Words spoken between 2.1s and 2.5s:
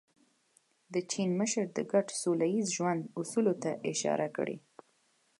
سوله